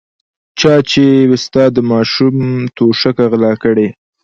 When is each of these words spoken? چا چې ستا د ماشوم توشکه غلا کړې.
چا 0.59 0.73
چې 0.89 1.05
ستا 1.43 1.63
د 1.75 1.77
ماشوم 1.91 2.35
توشکه 2.77 3.25
غلا 3.31 3.53
کړې. 3.63 3.87